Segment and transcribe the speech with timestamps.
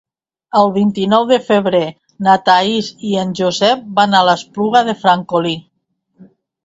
[0.59, 1.83] El vint-i-nou de febrer
[2.27, 5.53] na Thaís i en Josep van a l'Espluga de Francolí.